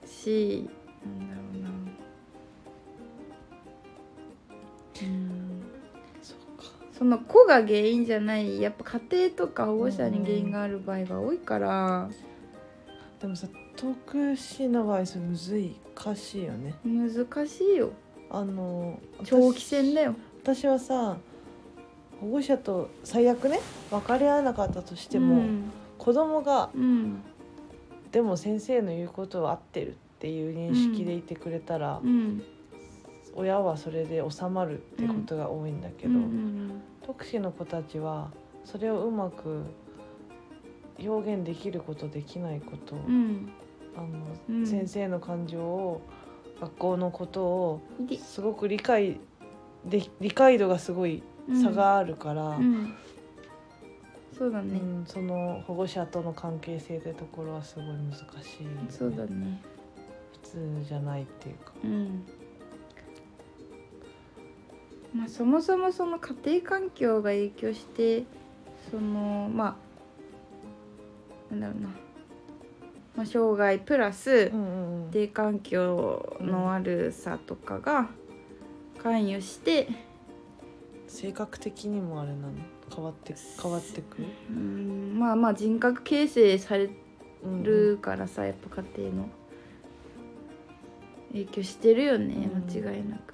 [0.05, 0.69] し
[1.03, 1.69] なんだろうな。
[5.01, 5.32] うん
[6.97, 12.09] その子が原因じゃないやっぱ家庭とか保護者に原因がある場合が多いから。
[13.19, 16.75] でもさ特殊な場合それ難しいよね。
[16.83, 17.91] 難しいよ。
[18.29, 20.15] あの長期戦だよ。
[20.43, 21.17] 私はさ
[22.19, 25.71] 保護者と最悪ね分かり合わなかったとしても、うん。
[25.97, 27.23] 子供がうん。
[28.11, 32.43] でも先生の言うことは合ってるっていう認識でいてくれたら、うん
[33.35, 36.19] 親はそれで収まるってことが多いんだけど、
[37.05, 38.31] 特殊の子たちは
[38.63, 39.63] それをうまく
[40.99, 43.49] 表現できることできないこと、うん。
[43.95, 44.07] あの
[44.49, 44.67] うん。
[44.67, 46.01] 先生の感情を
[46.61, 47.81] 学校のことを
[48.23, 49.19] すごく理解
[49.85, 51.23] で理解度がすごい
[51.61, 52.93] 差があるから、うん。
[54.37, 59.61] そうだうね、んその保護者との関係性ってところはすごい難しい、そうだね。
[60.43, 61.73] 普通じゃないっていうか。
[65.13, 68.25] うんまあそもそもその家庭環境が影響して
[68.91, 69.77] そのま
[71.51, 71.89] あなんだろうな、
[73.15, 74.51] まあ、障害プラス家
[75.13, 78.09] 庭環境の悪さとかが
[79.01, 79.87] 関与して、
[81.07, 82.53] 性格的にもあれなの？
[82.95, 84.23] 変わって変わってく？
[84.49, 86.89] うん、まあまあ人格形成され
[87.61, 89.29] るからさやっぱ家庭の。
[91.33, 92.63] 影響してるよねうん。
[92.71, 93.32] 間違いなく。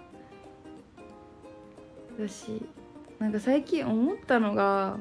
[2.19, 2.61] だし
[3.19, 4.97] なんか最近思ったのが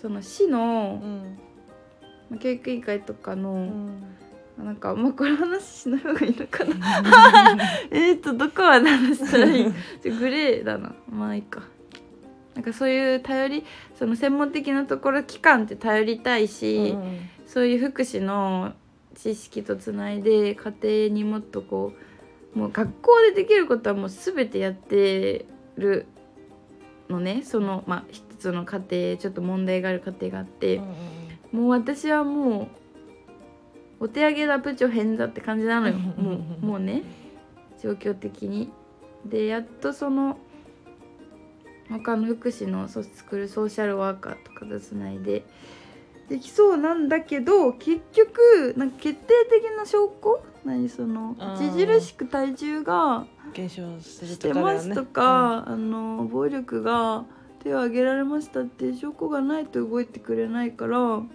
[0.00, 1.38] その市のう、ん。
[2.30, 4.00] まあ教育委員会とかうの、ん。
[4.58, 6.74] なんかまあこの話しない方がいいのかな。
[7.90, 9.64] えっとどこまで話したらいい？
[10.18, 10.94] グレーだな。
[11.08, 11.62] まあいいか。
[12.54, 17.18] なんかそういう頼りその専門的なところ機関って頼りたいし、うん。
[17.46, 18.72] そういう福祉の
[19.14, 21.98] 知識とつないで家庭にもっとこう
[22.56, 25.44] もう学校でできることはもう全てやって
[25.76, 26.06] る
[27.10, 27.42] のね。
[27.44, 30.80] そのまあ一つの家庭ちょっと問題がある家庭があって。
[31.52, 32.62] もう私はも
[34.00, 35.94] うお手上げだプチョ変だって感じなのよ。
[35.96, 37.02] もうもうね。
[37.82, 38.72] 状況的に。
[39.26, 40.38] でやっとその
[41.90, 45.44] 他の福祉の作るソーシャルワーカーとかとつないで。
[46.30, 53.24] できそうなんだけど結局なんか決定的な証拠何その著しく体重が
[53.54, 57.24] 減少してますとか、あの暴力が
[57.62, 61.26] 手を挙げられましたっていう証拠がないと動いてくれないからも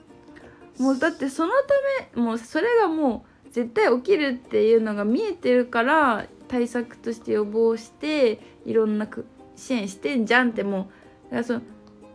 [0.79, 10.89] うだってそのためもうそれがもう絶対起きるっていうのが見えてるから対策として予防していろんなく支援してんじゃんっても
[11.31, 11.61] うその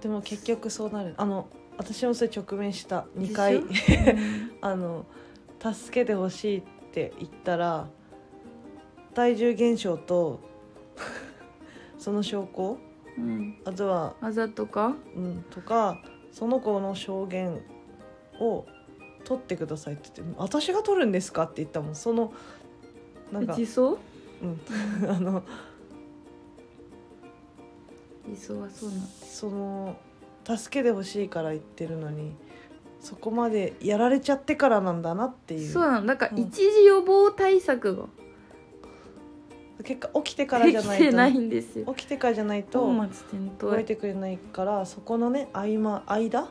[0.03, 1.15] でも結局そうなる。
[1.17, 1.49] あの
[1.79, 3.07] 私もそれ直面した。
[3.19, 3.63] 2回。
[4.61, 5.07] あの
[5.59, 6.76] 助けてほしいって
[7.19, 7.89] 言ったら
[9.15, 10.41] 体重減少と
[11.99, 12.79] その証拠
[13.19, 14.95] うん、あとは、あざとか？
[15.17, 17.63] うん、とかその子の証言
[18.39, 18.67] を
[19.25, 21.95] 取ってくださいって言って「私が取るんですか?」って言ったもん。
[21.95, 22.33] その
[23.33, 23.99] なんか、自走？
[24.43, 24.61] うん、
[25.09, 25.43] あの
[28.27, 29.97] 自走はそうなんその
[30.45, 32.37] 助けてほしいから言ってるのに
[33.07, 35.73] そこまでやられちゃってからなんだなっていう。
[35.73, 36.07] そうなの。
[36.07, 36.39] だからうん。
[36.41, 38.07] 一時予防対策が。
[39.85, 41.95] 結果起きてからでじゃないときてないんですよ。
[41.95, 43.71] 起きてからじゃないと本末転倒。
[43.71, 46.49] 動いてくれないからそこのね合間間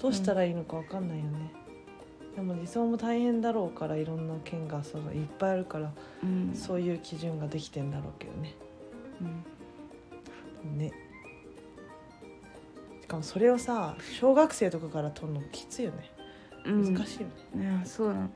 [0.00, 1.52] どうしたらいいのかわかんないよね、
[2.34, 6.54] でも理想も大変だろうからいろんな県がそのいっぱいあるからうん。
[6.54, 8.54] そういう基準ができてんだろうけどね。
[10.64, 10.78] うん。
[10.78, 10.88] ね。
[10.88, 10.94] し
[13.10, 16.10] かもそれをさ小学生とかから取るのきついよね。
[16.64, 16.94] うん。
[16.94, 18.30] 難しいよね、いやそうなの。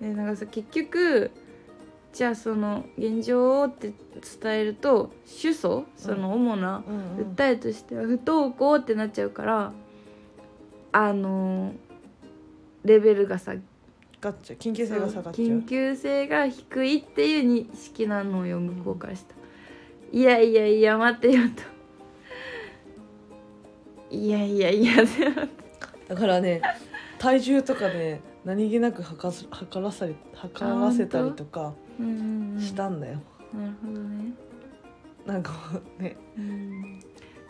[0.00, 1.30] でなんかさ結局
[2.12, 3.92] じゃあその現状って
[4.40, 7.18] 伝えると主訴その主なうん。
[7.18, 9.72] うん訴えとしては不登校ってなっちゃうから
[10.92, 11.72] あの
[12.84, 13.54] レベルがさ
[14.20, 15.46] ガッチャ緊急性が下がっちゃう。
[15.46, 19.34] 緊急性が低いっていう認識なのよ向こうからした、
[20.10, 21.77] いやいやいや待ってよと
[24.10, 25.10] いやいやいやで
[26.08, 26.62] だからね
[27.18, 31.74] 体重とかね何気なく測す測らされ測らせたりとか
[32.58, 33.20] したんだよ、
[33.52, 34.32] なるほどね。
[35.26, 35.52] なんか
[35.98, 36.16] ね。
[36.38, 37.00] うん。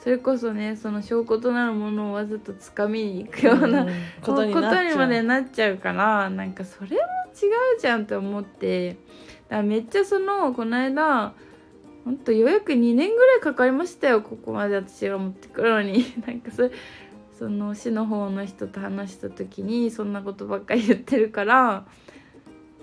[0.00, 3.88] それこそねその証拠となるものをわざと掴みに行くような、ん
[4.22, 4.96] ことになっちゃう。
[4.96, 8.92] までなっちゃうからなんかそれも違うじゃんって思って。
[8.92, 11.34] だからめっちゃそのこの間
[12.08, 16.06] ほんとようやく2年ぐらいかかりましたよここまで私が持ってくるのに。
[16.26, 16.70] なんかそれ
[17.38, 21.86] その市の方の人と話した時にそんなことばっかり言ってるから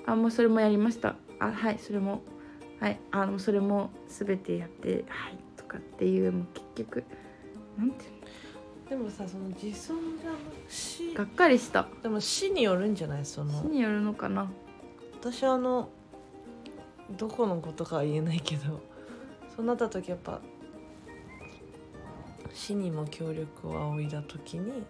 [0.05, 1.15] あもうそれもやりました。
[1.39, 2.21] あはいそれも。
[2.79, 7.03] はいあのそれも全てやってはいとかっていうもう結局
[7.79, 8.07] なんてい
[8.85, 10.37] うでもさその自尊じゃな
[10.69, 11.87] しのがっかりした。
[12.03, 13.25] でも市によるんじゃない？
[13.25, 14.51] その市によるのかな。
[15.19, 15.89] 私はあの
[17.17, 18.79] どこのことかは言えないけど
[19.55, 20.41] そうなった時やっぱ
[22.53, 24.83] 市にも協力を仰いだ時に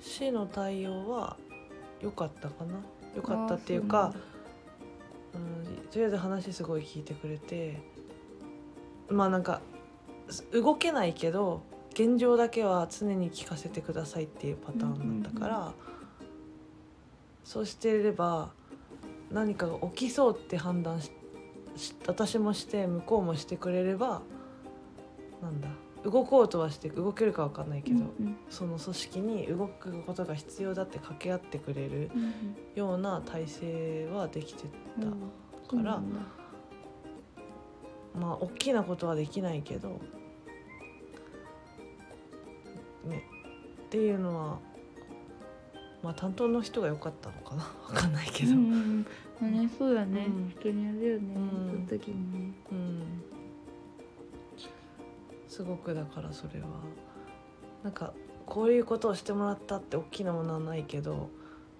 [0.00, 1.36] 市の対応は
[2.00, 2.80] 良かったかな？
[3.16, 4.12] 良かったっていうか
[5.34, 7.82] うん、とりあえず話すごい聞いてくれて
[9.08, 9.60] まあなんか
[10.28, 11.62] す動けないけど
[11.92, 15.72] 現状だけは常に聞かせてくださいっていうパターンだったから、
[17.44, 18.50] そうしていれば
[19.30, 21.10] 何かが起きそうって判断しし
[22.06, 24.22] 私もして向こうもしてくれれば
[25.42, 25.68] なんだ
[26.04, 32.34] 動こうとはして動けるか分かんないけど、うんその組織に動くことが必要だって掛け合ってくれるうん
[32.74, 34.64] ような体制はできて
[35.00, 35.06] た。
[35.06, 35.82] うん。
[35.82, 36.00] から
[38.14, 39.98] まあ大きなことはできないけど
[43.06, 43.24] ね
[43.86, 44.58] っていうのは
[46.02, 47.62] まあ担当の人が良かったのかな？
[47.88, 49.06] わかんないけど、うんうんうん
[49.40, 50.50] まあねそうだね、うん。
[50.50, 51.86] 人によるよね、うん。
[51.88, 52.52] その時にね。
[52.70, 53.02] うん。
[55.48, 56.66] すごくだからそれは。
[57.82, 58.14] なんか
[58.46, 61.30] こういうことをしてもらったって大きなものはないけど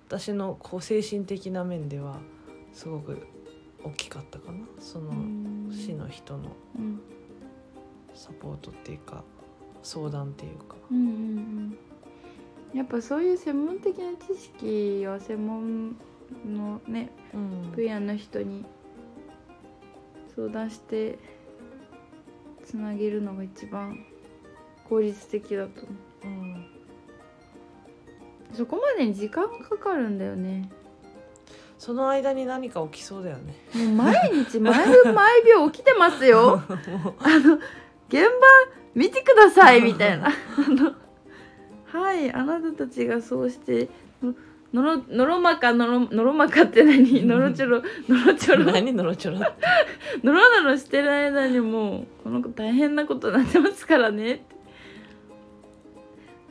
[0.07, 2.19] 私のこう精神的な面では
[2.73, 3.27] すごく
[3.83, 4.59] 大きかったかな。
[4.79, 5.13] その
[5.71, 7.01] 市の人のうん。
[8.15, 9.25] サポートっていうか
[9.83, 10.77] 相談っていうか。
[10.91, 11.05] うんうん
[12.73, 12.79] うん。
[12.79, 15.97] やっぱそういう専門的な知識は専門
[16.45, 17.73] のねうん。
[17.73, 18.65] 分野の人に
[20.35, 21.19] 相談して
[22.65, 24.05] つなげるのが一番
[24.89, 26.27] 効率的だと思う。
[26.27, 26.67] うん。
[28.53, 30.71] そこまでに時間がかかるんだよね。
[31.79, 33.55] その間に何か起きそうだよね。
[33.75, 36.63] もう毎日毎分 毎秒起きてますよ。
[36.71, 37.59] あの
[38.09, 38.31] 現場
[38.95, 40.29] 見てくださいみたいな。
[40.29, 40.33] あ
[40.71, 40.95] の
[41.87, 43.89] はいあなたたちがそうして
[44.75, 47.25] ののろのろまかのろのろまかって何？
[47.27, 48.65] のろちょろのろちょろ？
[48.65, 48.93] 何？
[48.93, 49.39] のろちょろ
[50.23, 54.35] のろのろしてる間にもうこの子大変なことになってますからね。
[54.35, 54.55] って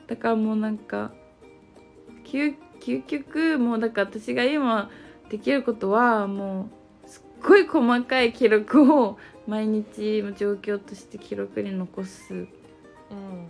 [0.07, 1.11] だからもうなんか
[2.23, 4.89] 究究極もうだから私が今
[5.29, 6.69] できることはも
[7.05, 13.47] うすっごい細かい記録を毎日の状況として記録に残すうん、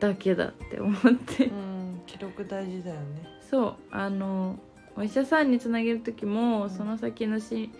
[0.00, 1.46] だけだって思って。
[1.46, 4.58] うん、記録大事だよねそうあの
[4.96, 6.70] お医者さんにつなげる時も、うん。
[6.70, 7.70] その先のし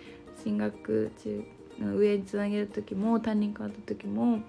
[0.43, 1.43] 進学中
[1.79, 4.41] 上につなげる時も担任変わった時も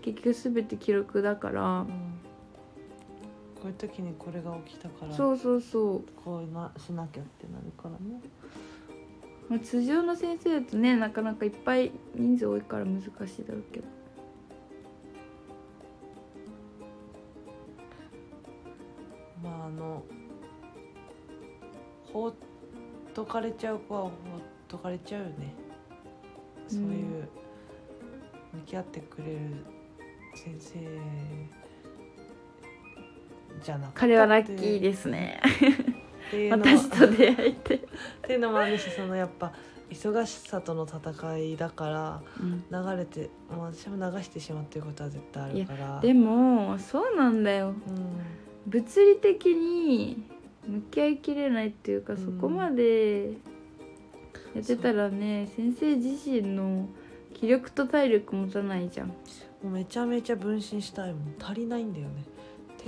[0.00, 1.86] 結局全て記録だからう、ん。
[3.56, 8.22] こういう時にこれが起きたからそうそうそう、こうなしなきゃってなるからね。
[9.50, 13.86] まあ、通常の先生だとねなかなかいっぱい人数多いから難しいだろうけど。
[19.42, 20.02] まああの
[22.14, 22.34] 放っ
[23.12, 24.12] とかれちゃう子は放っ
[24.68, 25.54] とかれちゃうよね。
[26.68, 26.84] そうい
[27.20, 27.28] う
[28.54, 29.40] 向き合ってくれる
[30.34, 30.78] 先生
[33.62, 35.40] じゃなかった彼はラッキーですね。
[36.50, 37.80] 私と出会えて、っ
[38.22, 39.52] ていうのもあるしそのやっぱ
[39.90, 42.64] 忙しさとの戦いだからうん。
[42.70, 46.00] 流れて、まあ、私も流してしまっていることは絶対あるから。
[46.00, 47.68] でもそうなんだよ。
[47.68, 47.76] うん。
[48.66, 50.24] 物理的に
[50.66, 52.18] 向き合いきれないっていうか、うん。
[52.18, 53.32] そこまで
[54.54, 56.88] やってたらね先生自身の
[57.34, 59.08] 気力と体力持たないじゃん。
[59.08, 59.14] も
[59.64, 61.34] うめちゃめちゃ分身したいもん。
[61.40, 62.24] 足りないんだよね。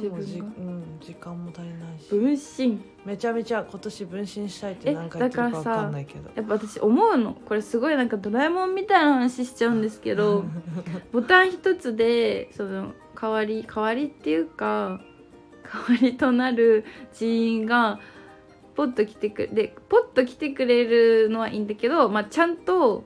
[0.03, 2.11] 手もじ、うん、時間も足りないし。
[2.11, 2.81] 分身。
[3.05, 6.31] めちゃめちゃ今年分身したいってえ何回言ってるか分だからさかんないけど。
[6.35, 7.35] やっぱ私思うの。
[7.35, 10.45] これすごいなんかドラえもんみたいな話しちゃうんですけど
[11.13, 15.01] ボタン一つでその代わり代わりっていうか
[15.73, 18.01] 代わりとなる人員が
[18.75, 23.05] ポッと来てくれでポッと来てくれるのはいいんだけど、まあ、ちゃんと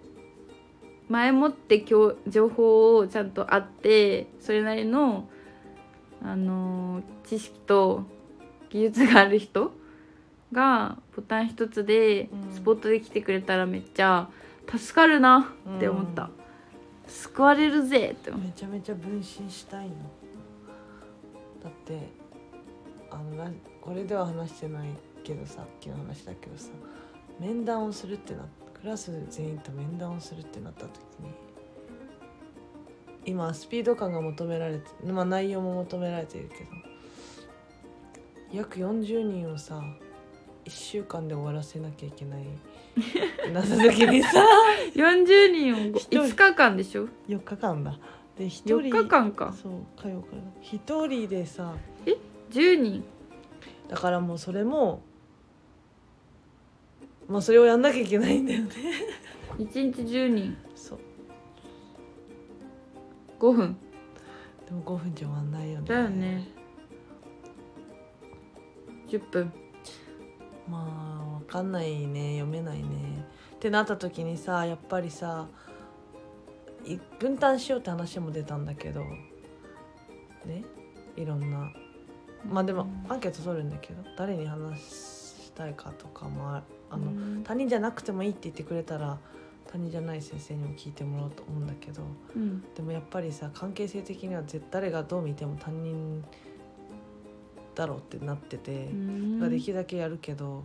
[1.09, 5.29] 前もって今日情報をちゃんとあってそれなりの、
[6.23, 8.03] あのー知識と
[8.71, 9.71] 技術がある人
[10.51, 12.53] がボタン一つでうん。
[12.53, 14.29] スポットで来てくれたらめっちゃ
[14.67, 16.31] 助かるなって思った、うん。
[17.07, 19.95] 救われるぜってめちゃめちゃ分身したいの。
[21.63, 22.09] だって
[23.11, 23.51] あのな
[23.81, 24.89] これでは話してない
[25.25, 26.69] けどさっきの話だけどさ
[27.39, 28.47] 面談をするってな
[28.81, 30.91] クラス全員と面談をするってなった時
[31.21, 31.31] に
[33.27, 36.71] 今スピード感が求められてまあ内容も求められているけど
[38.53, 39.83] 約40人をさ
[40.65, 42.45] 1週間で終わらせなきゃいけない
[43.53, 44.45] なった時にさ
[44.95, 46.23] 40 人を一人。
[46.23, 47.99] 5日間でしょ？4日間だ。
[48.37, 48.79] で1人。
[48.79, 49.53] 4日間か。
[49.53, 50.43] そう火曜から。
[50.61, 51.75] 一人でさ
[52.51, 53.05] 10人。
[53.89, 55.03] だからもうそれも
[57.29, 58.71] まあそれをやんなきゃいけないんだよね。
[59.59, 60.57] 1日10人。
[60.75, 60.99] そう。
[63.39, 63.77] 5分。
[64.67, 65.87] でも5分じゃ終わんないよね。
[65.89, 66.49] だよね。
[69.09, 69.53] 10分。
[70.69, 72.39] まあわかんないね。
[72.39, 73.25] 読めないね。
[73.57, 75.47] ってなった時にさやっぱりさ
[76.85, 79.05] い分担しようって話も出たんだけど
[80.45, 80.65] ね？
[81.17, 81.71] いろんな
[82.49, 87.43] まあでもアンケート取るんだけど誰に話したいかとかもああの、うん。
[87.45, 89.19] 他人じゃなくてもいいって言ってくれたら
[89.71, 92.03] 他人じゃない先生にも聞いてもらおうと思うんだけど
[92.35, 92.65] うん。
[92.75, 96.25] でもやっぱりさ関係性的には絶誰がどう見ても他人
[97.75, 99.39] だろうってなってて、うん。
[99.41, 100.65] まあできるだけやるけど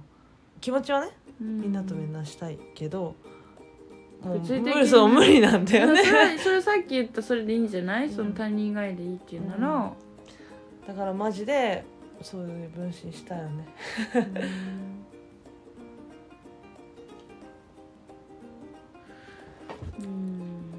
[0.62, 3.16] 気持ちはねみみんなと面談したいけど、
[4.22, 6.04] もう無理そう無理なんだよね。
[6.04, 9.94] それそれさっき言ったそれでいいんじゃない、その他人以外でいいっていうなら、
[10.88, 11.84] だからマジで
[12.22, 13.68] そういう分身したいよね。
[20.00, 20.74] うん。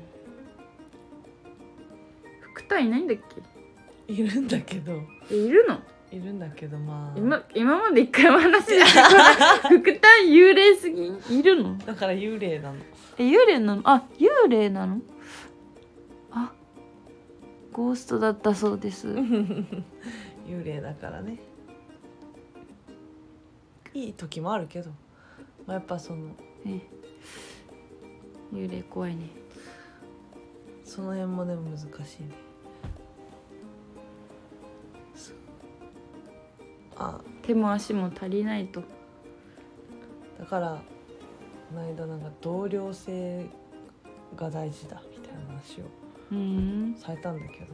[2.54, 3.16] 副隊いないんだっ
[4.08, 4.92] いるんだけど。
[5.30, 5.80] いるの？
[6.12, 7.18] いるんだけどまあ。
[7.18, 8.88] 今今まで一回も話してない。
[9.80, 11.10] 副隊幽霊すぎ？
[11.10, 11.76] んいるの？
[11.78, 12.76] だから幽霊なの。
[13.18, 13.82] え幽霊なの？
[13.84, 14.94] あ幽霊なの？
[14.94, 14.98] あ
[17.76, 19.06] ゴーストだったそうです。
[20.48, 21.38] 幽霊だからね。
[23.92, 24.88] いい時もあるけど、
[25.66, 26.30] まあ、やっぱその
[26.64, 26.80] え
[28.50, 29.28] 幽霊怖いね。
[30.84, 32.28] その辺もでも難しいね。
[36.96, 37.20] あ。
[37.42, 38.82] 手も足も足りないと。
[40.38, 40.82] だから
[41.68, 43.44] この間なんか同僚性
[44.34, 46.96] が大事だみたいな話をうん。
[46.98, 47.66] されたんだけど。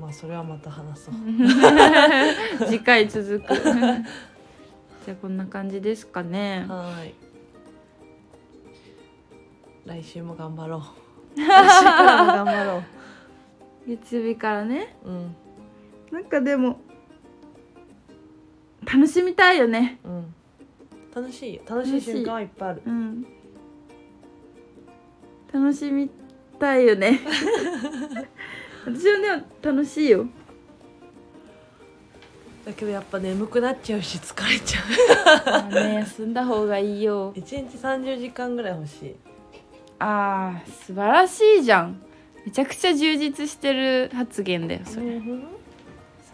[0.00, 1.14] まあそれはまた話そう。
[2.66, 3.54] 次回続く。
[5.04, 6.66] じゃあこんな感じですかね。
[6.68, 7.14] はーい。
[9.86, 10.82] 来週も頑張ろ
[11.36, 11.40] う。
[11.40, 12.82] 来週からも頑張ろ
[13.86, 14.96] 月曜日からね。
[15.04, 15.36] ううん。
[16.10, 16.80] なんかでも
[18.84, 19.98] 楽しみたいよね。
[20.04, 20.34] うん。
[21.14, 21.62] 楽しいよ。
[21.66, 22.82] 楽しい瞬間はいっぱいある。
[22.84, 23.26] うん。
[25.52, 26.10] 楽しみ
[26.58, 27.20] たいよね。
[28.86, 30.26] 私はね楽しいよ。
[32.64, 35.72] だけどやっぱ眠くなっちゃうし疲れちゃう。
[35.72, 37.32] ね休んだ方がいいよ。
[37.34, 39.16] 1日30時間ぐらい欲しい。
[39.98, 42.02] あー素晴らしいじゃん。
[42.44, 45.48] めちゃくちゃ充実してる発言だよそれ、うん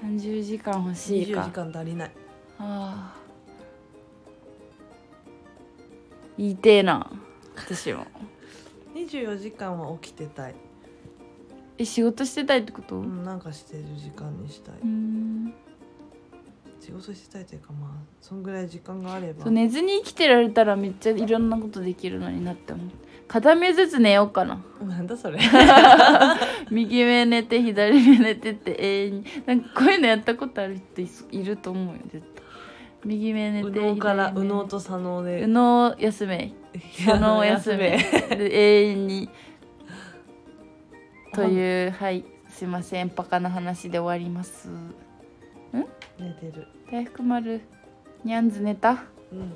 [0.05, 2.11] 30時間欲しい20か時間足りない。
[2.59, 3.23] あー。
[6.39, 7.11] 言いてえな
[7.57, 8.07] 私も
[9.07, 10.55] 24時間は起きてたい。
[11.79, 12.97] え仕事してたいってこと？
[12.97, 14.75] ううんなんかしてる時間にしたい。
[16.81, 17.91] 仕事してたいというかまあ
[18.21, 19.45] そんぐらい時間があれば。
[19.45, 22.87] そう寝ずに生きてられたらめっちゃいろんなことできるのになって思う。
[23.29, 24.63] 片目ずつ寝ようかな。
[24.85, 25.39] なんだそれ。
[26.71, 29.25] 右目寝て左目寝てって永遠に。
[29.47, 32.45] なんかこういうのやったことある人いそいると思うよ絶対。
[33.05, 35.37] 右目寝て右脳から右脳と左脳で。
[35.37, 36.53] 右脳休め
[36.93, 37.99] 左脳休め
[38.37, 39.29] で永遠に。
[41.35, 44.70] というはいすいませんバカな話で終わります。
[46.18, 46.66] 寝てる。
[46.91, 47.61] 大福丸
[48.25, 49.05] ニャンズ寝た？
[49.33, 49.53] うん。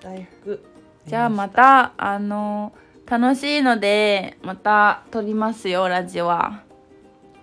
[0.00, 0.64] 大福。
[1.06, 2.72] じゃあまたあの
[3.06, 6.62] 楽しいのでまた撮りますよラジオは。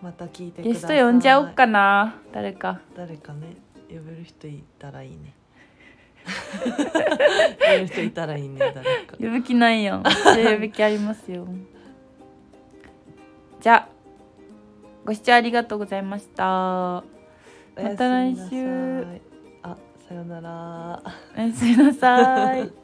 [0.01, 0.97] また聞いてくだゲさい。
[0.97, 2.15] スト呼んじゃおっかな。
[2.31, 2.79] 誰か。
[2.95, 3.57] 誰かね
[3.89, 5.33] 呼べる人いたらいいね
[6.63, 8.83] 呼べる人いたらいいね誰か。
[9.19, 11.47] 呼ぶ気ないよ呼ぶ気ありますよ。
[13.59, 13.89] じゃあ
[15.05, 16.43] ご視聴ありがとうございました。
[16.43, 17.03] ま
[17.77, 19.05] また来週。
[19.63, 21.03] あさよなら。
[21.37, 22.80] おやすみなさい